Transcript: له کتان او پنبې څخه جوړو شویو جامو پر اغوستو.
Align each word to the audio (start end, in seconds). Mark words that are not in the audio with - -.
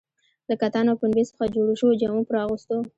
له 0.49 0.53
کتان 0.61 0.85
او 0.91 0.99
پنبې 1.01 1.23
څخه 1.29 1.51
جوړو 1.55 1.73
شویو 1.79 1.99
جامو 2.01 2.21
پر 2.27 2.35
اغوستو. 2.43 2.77